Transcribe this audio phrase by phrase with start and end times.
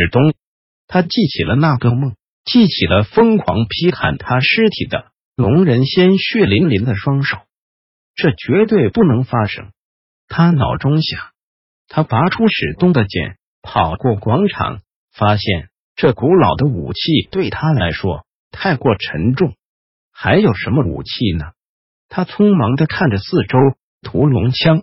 [0.00, 0.32] 史东，
[0.86, 2.14] 他记起了那个梦，
[2.44, 7.36] 记起了疯狂劈砍他尸体的龙人鲜血淋淋的双手。
[8.14, 9.72] 这绝对不能发生。
[10.26, 11.20] 他脑中想，
[11.86, 14.80] 他拔出史东的剑，跑过广场，
[15.12, 19.54] 发现这古老的武器对他来说太过沉重。
[20.12, 21.44] 还有什么武器呢？
[22.08, 23.58] 他匆忙的看着四周，
[24.00, 24.82] 屠龙枪。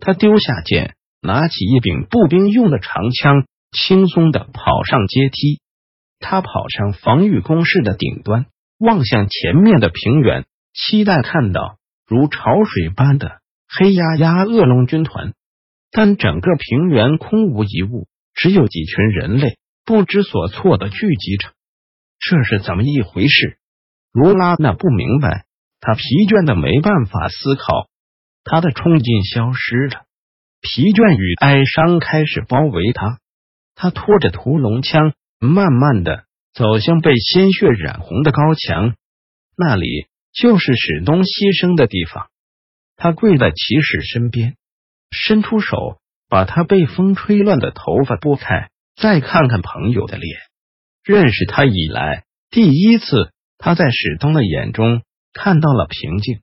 [0.00, 3.46] 他丢下剑，拿起一柄步兵用的长枪。
[3.74, 5.60] 轻松的跑上阶梯，
[6.20, 8.46] 他跑上防御工事的顶端，
[8.78, 15.34] 望向前面的平原，期待看到如潮水般的黑压压恶龙军团。
[15.90, 21.50] 但整个平原空无一物，只有几群人类不知所措的聚集着。
[22.18, 23.58] 这是怎么一回事？
[24.12, 25.46] 罗拉娜不明白，
[25.80, 27.88] 他疲倦的没办法思考，
[28.44, 30.04] 他的冲劲消失了，
[30.60, 33.18] 疲倦与哀伤开始包围他。
[33.74, 38.94] 他拖着屠龙枪，慢慢的走向被鲜血染红的高墙，
[39.56, 42.28] 那里就是史东牺牲的地方。
[42.96, 44.56] 他跪在骑士身边，
[45.10, 50.38] 伸出手把他被风吹乱的头发拨开，再看看朋友的脸。
[51.02, 55.02] 认识他以来，第一次，他在史东的眼中
[55.32, 56.40] 看到了平静。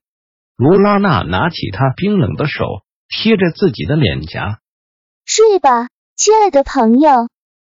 [0.57, 4.59] 罗拉娜拿起他冰冷的手，贴着自己的脸颊，
[5.25, 5.87] 睡吧。
[6.23, 7.09] 亲爱的朋友，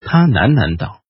[0.00, 1.02] 他喃喃道：“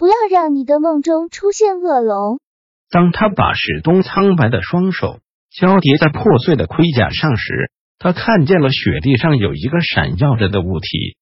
[0.00, 2.40] 不要让你的梦中出现恶龙。”
[2.88, 5.20] 当他把史东苍白的双手
[5.50, 11.18] 交叠在破碎的盔甲上时，他看见了雪地上有一个闪耀着的物体。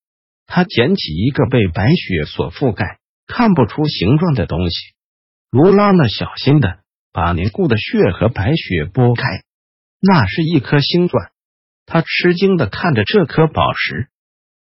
[0.46, 4.76] 他捡起一个被白雪所覆盖、看不出形状的东西。
[5.50, 6.78] 罗拉娜小心的
[7.12, 9.24] 把凝固的血和白雪拨开，
[9.98, 11.32] 那是一颗星钻。
[11.84, 14.08] 他吃惊的看着这颗宝石。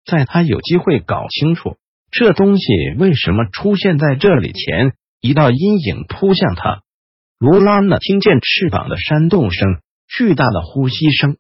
[0.05, 1.77] 在他有机会搞清楚
[2.11, 2.65] 这东西
[2.99, 6.83] 为什么出现在这里前，一道阴影扑向他。
[7.39, 11.37] 罗拉娜听见翅膀的扇动声，巨大的呼吸声，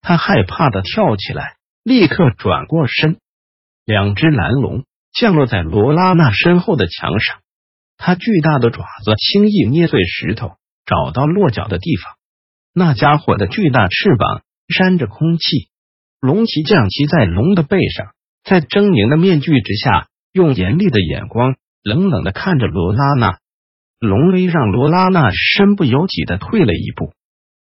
[0.00, 3.18] 他害怕的跳起来，立刻转过身。
[3.84, 7.38] 两只蓝龙降落在罗拉娜身后的墙上，
[7.96, 12.14] 他巨大的爪子轻易捏碎石头，找到落脚的地方。
[12.74, 15.70] 那家伙的巨大翅膀扇着空气。
[16.20, 18.08] 龙骑将骑在龙的背上，
[18.42, 23.38] 在狰狞的面具之下，用严厉的眼光冷冷的看着罗拉娜。
[24.00, 27.12] 龙威让罗拉娜身不由己的退了一步，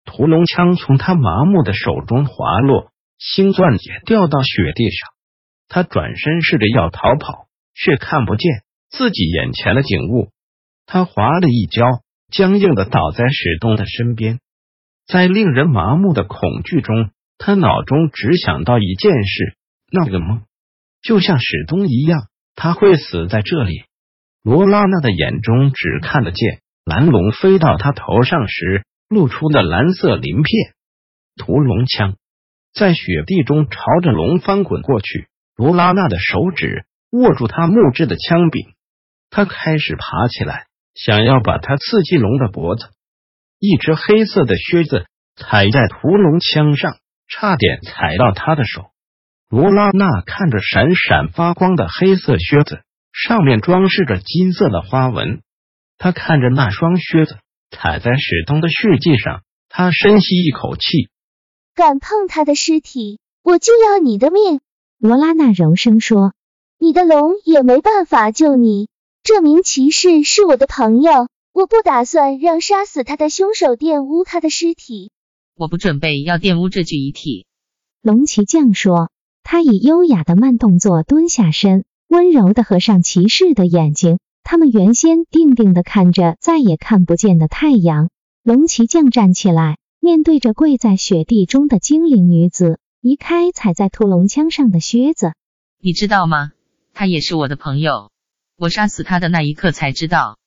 [0.04, 5.10] 屠龙枪从他麻木的手中滑落，星钻也掉到雪地上。
[5.68, 10.30] 他转身试着要逃跑，却看不见自己眼前的景物。
[10.86, 11.86] 他滑了一跤，
[12.30, 14.38] 僵硬的倒在史东的身边，
[15.08, 17.10] 在令人麻木的恐惧中。
[17.38, 19.56] 他脑中只想到一件事，
[19.90, 20.42] 那个梦
[21.02, 23.84] 就像史东一样，他会死在这里。
[24.42, 30.74] 罗拉娜的眼中只看得见蓝龙飞到他头上时露出的蓝色鳞片。
[31.36, 32.16] 屠龙枪
[32.72, 38.74] 在雪地中朝着龙翻滚过去，罗拉娜的手指握住他木质的枪柄，
[39.30, 42.84] 他开始爬起来，想要把它刺进龙的脖子。
[43.58, 45.06] 一只黑色的靴子
[45.36, 46.96] 踩在屠龙枪上。
[47.28, 48.90] 差点踩到他的手。
[49.48, 55.42] 罗拉娜看着闪闪发光的黑色靴子，上面装饰着金色的花纹。
[55.96, 57.36] 他看着那双靴子
[57.70, 61.08] 踩在史东的血迹上，他深吸一口气。
[61.74, 64.60] 敢碰他的尸体，我就要你的命！
[64.98, 66.32] 罗拉娜柔声说
[66.78, 68.88] ：“你的龙也没办法救你。
[69.22, 75.12] 这名骑士是我的朋友，我不打算让杀死他的凶手玷污他的尸体。”
[75.56, 77.46] 我不准备要玷污这具遗体，
[78.02, 79.10] 龙骑将说。
[79.46, 84.18] 他以优雅的慢动作蹲下身，温柔的合上骑士的眼睛。
[84.42, 88.08] 他们原先定定的看着再也看不见的太阳。
[88.42, 95.34] 龙骑将站起来，面对着跪在雪地中的精灵女子，移开踩在屠龙枪上的靴子。
[95.78, 96.52] 你知道吗？
[96.94, 98.10] 他也是我的朋友。
[98.56, 100.38] 我杀死他的那一刻才知道。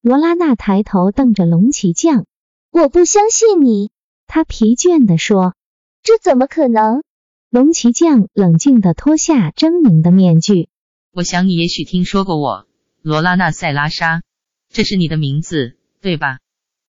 [0.00, 2.24] 罗拉娜抬头瞪着龙骑将，
[2.70, 3.90] 我不相信你。
[4.26, 5.54] 他疲倦地说
[6.02, 7.02] ：“这怎么可能？”
[7.50, 10.68] 龙骑将冷静地脱下狰狞的面具。
[11.12, 12.66] 我想你也许听说过我，
[13.00, 14.22] 罗拉娜·塞拉莎，
[14.68, 16.38] 这是你的名字，对吧？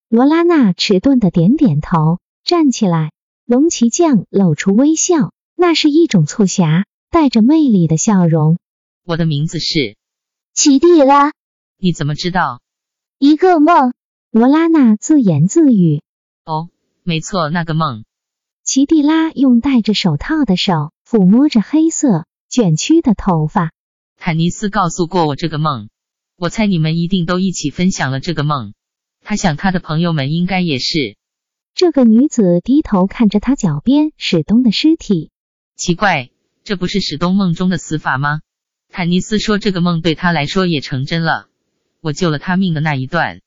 [0.08, 3.12] 罗拉娜迟钝的点点头，站起来。
[3.44, 8.58] 龙骑将露出微笑，那是一种促狭、带着魅力的笑容。
[9.04, 9.96] 我的名字是
[10.52, 11.32] 奇蒂拉。
[11.78, 12.60] 你怎么知道？
[13.18, 13.92] 一个梦。
[14.32, 16.02] 罗拉娜自言自语。
[16.44, 16.68] 哦，
[17.06, 18.04] 没错，那个梦。
[18.64, 23.70] 奇蒂拉用戴着手套的手抚摸着黑色卷曲的头发。
[24.16, 25.88] 坦尼斯告诉过我这个梦，
[26.36, 28.74] 我猜你们一定都一起分享了这个梦。
[29.22, 31.16] 他想他的朋友们应该也是。
[31.76, 35.30] 这个女子低头看着他脚边史东的尸体。
[35.76, 36.30] 奇怪，
[36.64, 38.40] 这不是史东梦中的死法吗？
[38.88, 41.46] 坦尼斯说这个梦对他来说也成真了。
[42.00, 43.42] 我救了他命的那一段。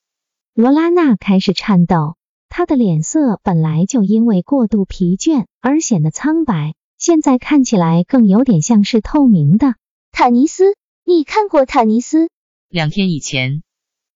[0.53, 2.15] 罗拉娜开始颤抖，
[2.49, 9.75] 她的脸色本来就因为过度疲倦而显得苍白，现在看起来更有点像是透明的。
[10.11, 10.65] 坦尼斯，
[11.05, 12.27] 你看过坦尼斯？
[12.67, 13.61] 两天以前，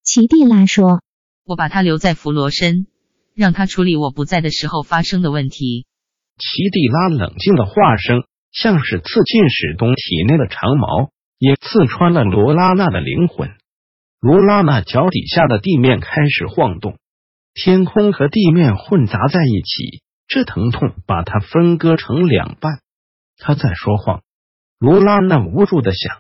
[0.03, 1.01] 奇蒂拉说
[1.45, 2.87] ：“我把他留在弗罗申。”
[3.35, 5.87] 让他处理我不在的时候发生的问题。
[6.37, 11.09] 奇蒂拉冷静的话声，像是刺进史东体内的长矛，
[11.39, 13.49] 也刺穿了罗拉娜的灵魂。
[14.19, 16.97] 罗拉娜脚底下的地面开始晃动，
[17.53, 22.79] 天空和地面混杂在一起，这疼痛把他分割成两半。
[23.37, 24.21] 他在说谎。
[24.79, 26.17] 罗拉娜无助的想，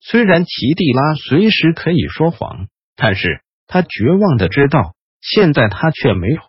[0.00, 4.94] 虽然奇蒂拉随时可以说谎，但是他绝望的知道。
[5.20, 6.40] 现在他却没有。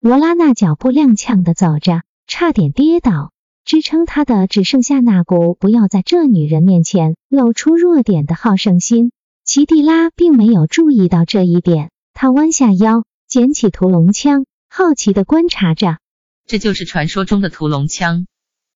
[0.00, 3.32] 罗拉娜脚步踉跄的走着，差点跌倒。
[3.64, 9.10] 支撑她的只剩下那股不要在这女人面前露出弱点的好胜心。
[9.44, 15.98] 奇蒂拉并没有注意到这一点，他弯下腰，捡起屠龙枪，好奇的观察着。
[16.46, 18.26] 这就是传说中的屠龙枪？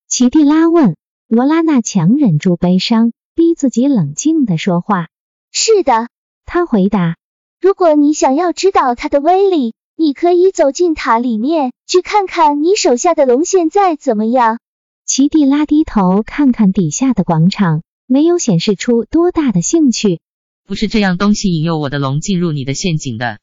[0.09, 0.97] 奇蒂拉问。
[1.29, 5.07] 罗拉娜强忍住悲伤，逼自己冷静的说话。
[5.53, 6.09] 是的，
[6.45, 7.15] 他回答。
[7.61, 14.59] 如果你想要知道它的威力，你可以走进塔里面去看看你手下的龙现在怎么样。
[15.07, 20.21] 奇蒂拉低头看看底下的广场，没有显示出多大的兴趣。
[20.67, 23.39] 不是这样东西引诱我的龙进入你的陷阱的。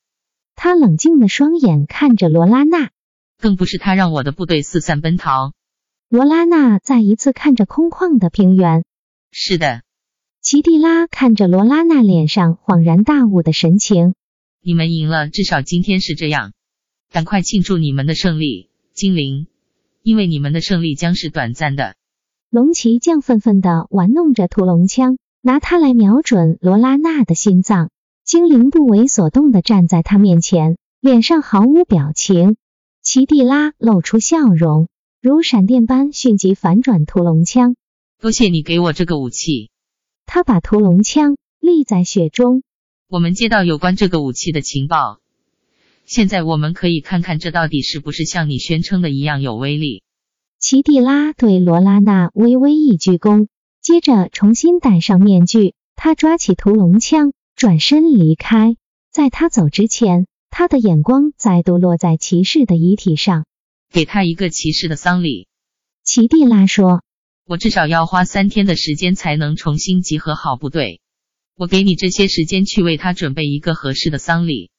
[0.58, 2.90] 他冷静的双眼看着罗拉娜，
[3.38, 5.54] 更不是他让我的部队四散奔逃。
[6.10, 8.84] 罗拉娜再一次看着空旷的平原。
[9.32, 9.84] 是的。
[10.42, 14.16] 奇蒂拉看着罗拉娜脸上恍然大悟的神情，
[14.64, 16.54] 你们赢了，至少今天是这样。
[17.12, 19.46] 赶快庆祝你们的胜利，精灵，
[20.02, 21.96] 因为你们的胜利将是短暂的。
[22.50, 27.92] 龙骑将愤愤地玩弄着屠龙枪，拿它来瞄准罗拉娜的心脏。
[28.28, 32.58] 精灵不为所动的站在他面前，脸上毫无表情。
[33.02, 34.90] 奇蒂拉露出笑容，
[35.22, 37.78] 如闪电般迅疾反转屠龙枪。
[38.20, 39.72] 多谢你给我这个武器。
[40.26, 42.64] 他把屠龙枪立在雪中。
[43.08, 45.20] 我们接到有关这个武器的情报，
[46.04, 50.04] 现在我们可以看看这到底是不是像你宣称的一样有威力。
[50.60, 53.48] 奇蒂拉对罗拉娜微微一鞠躬，
[53.82, 55.76] 接着重新戴上面具。
[55.96, 58.78] 他抓起屠龙枪，转身离开。
[59.12, 63.46] 在他走之前，他的眼光再度落在骑士的遗体上，
[63.92, 65.48] 给他一个骑士的丧礼。
[66.04, 67.02] 奇蒂拉说。
[67.48, 71.00] 我至少要花三天的时间才能重新集合好部队。
[71.56, 74.70] 我给你这些时间去为他准备一个合适的丧礼。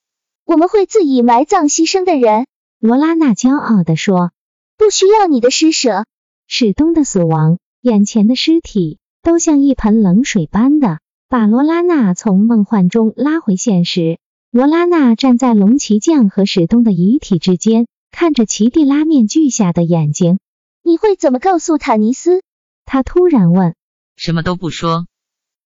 [0.45, 2.47] 我们会自己埋葬牺牲的人。
[2.79, 4.31] 罗拉娜骄傲地说
[4.79, 6.05] ：“不需要你的施舍。”
[6.47, 14.19] 史东的死亡，眼前的尸体，都像一盆冷水般的把罗拉娜从梦幻中拉回现实。
[14.51, 20.39] 罗拉娜站在龙骑将和史东的遗体之间，看着奇蒂拉面具下的眼睛。
[20.83, 22.41] 你会怎么告诉坦尼斯？
[22.87, 23.75] 他突然问
[24.17, 25.07] ：“什么都不说。”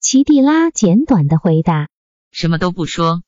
[0.03, 1.89] 奇蒂拉简短的回答
[2.33, 3.23] ：“什么都不说。”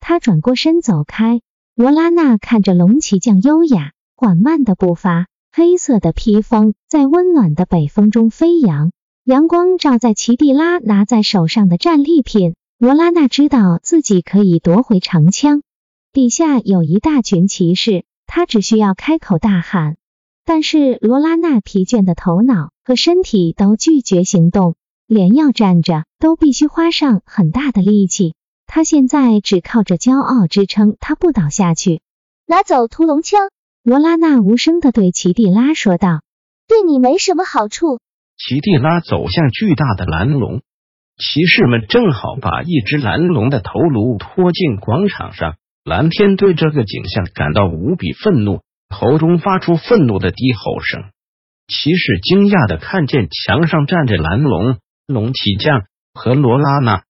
[0.00, 1.40] 他转过身走开。
[1.74, 8.92] 罗拉娜看着龙骑将优雅缓慢的步伐，黑色的披风在温暖的北风中飞扬，
[9.24, 12.54] 阳光照在奇蒂拉拿在手上的战利品。
[12.78, 15.60] 罗拉娜知道自己可以夺回长枪，
[16.14, 19.98] 底下有一大群骑士，他只需要开口大喊。
[20.46, 24.74] 但是罗拉娜疲倦的头脑和身体都拒绝行动，
[25.06, 28.32] 连要站着都必须花上很大的力气。
[28.66, 32.00] 她现在只靠着骄傲支撑，她不倒下去。
[32.46, 33.50] 拿走屠龙枪，
[33.82, 36.22] 罗拉娜无声的对奇蒂拉说道
[36.66, 38.00] ：“对你没什么好处。”
[38.42, 40.62] 奇蒂拉走向巨大的蓝龙，
[41.18, 45.56] 骑士们正好把一只蓝龙的头颅拖进广场上。
[45.84, 48.62] 蓝天对这个景象感到无比愤怒。
[48.88, 51.04] 口中发出愤怒的低吼声，
[51.68, 57.04] 骑士惊讶的看见墙上站着蓝龙、龙骑将和罗拉娜，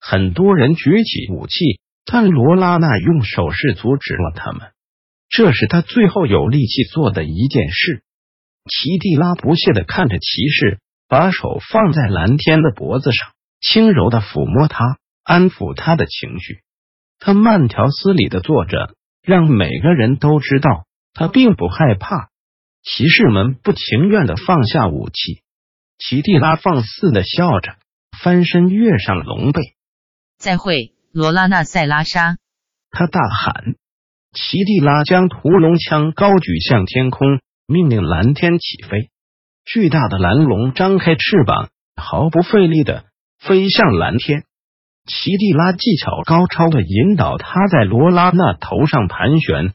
[0.00, 4.72] 很多人举起武器，但罗拉娜用手势阻止了他们。
[5.30, 8.02] 这是他最后有力气做的一件事。
[8.68, 10.78] 奇蒂拉不屑的看着骑士，
[11.08, 16.60] 把手放在蓝天的脖子上，轻柔的抚摸他，安抚他的情绪。
[17.18, 22.30] 他慢条斯理的坐着，让每个人都知道他并不害怕。
[22.82, 25.42] 骑士们不情愿的放下武器。
[25.98, 27.76] 奇蒂拉放肆的笑着，
[28.20, 29.60] 翻身跃上龙背。
[30.36, 32.38] 再会，罗拉纳塞拉莎！
[32.90, 33.74] 他大喊。
[34.32, 37.40] 奇蒂拉将屠龙枪高举向天空，
[37.72, 39.08] 命令蓝天起飞。
[39.64, 43.04] 巨大的蓝龙张开翅膀，毫不费力的
[43.40, 44.44] 飞向蓝天。
[45.06, 49.72] 奇蒂拉技巧高超的引导它在罗拉娜头上盘旋。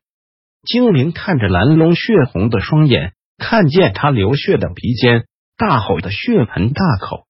[0.63, 5.25] 精灵看着蓝龙血红的双眼，看见它流血的鼻尖，
[5.57, 7.25] 大吼的血盆大口。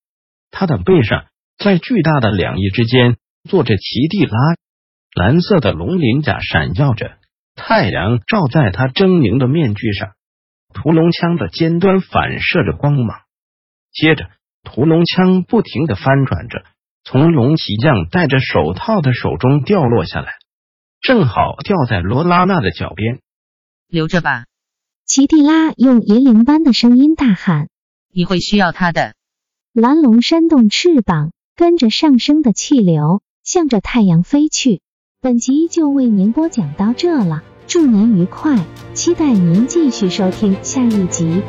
[0.50, 3.16] 它的背上，在巨大的两翼之间，
[3.48, 4.38] 坐着奇蒂拉。
[5.14, 7.12] 蓝色的龙鳞甲闪耀着，
[7.54, 10.10] 太阳照在他狰狞的面具上，
[10.72, 13.20] 屠龙枪的尖端反射着光芒。
[13.92, 14.28] 接着，
[14.62, 16.64] 屠龙枪不停的翻转着，
[17.04, 20.34] 从龙骑将戴着手套的手中掉落下来，
[21.00, 23.20] 正好掉在罗拉娜的脚边。
[23.88, 24.44] 留着吧，
[25.06, 27.68] 奇蒂拉用银铃般的声音大喊
[28.12, 29.14] ：“你会需要它的。”
[29.72, 34.82] 蓝龙扇动翅膀，跟着上升的气流，向着太阳飞去。
[35.20, 38.58] 本集就为您播讲到这了，祝您愉快，
[38.94, 41.42] 期待您继续收听下一集。